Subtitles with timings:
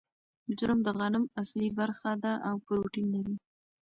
[0.57, 3.35] جرم د غنم اصلي برخه ده او پروټین لري.